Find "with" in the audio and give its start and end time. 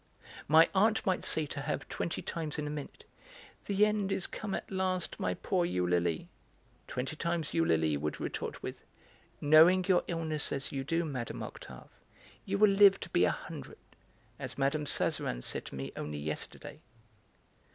8.63-8.83